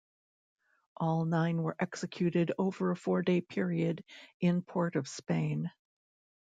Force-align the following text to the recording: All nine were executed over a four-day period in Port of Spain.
All 0.97 1.25
nine 1.25 1.61
were 1.61 1.75
executed 1.79 2.53
over 2.57 2.89
a 2.89 2.95
four-day 2.95 3.41
period 3.41 4.03
in 4.39 4.63
Port 4.63 4.95
of 4.95 5.07
Spain. 5.07 5.69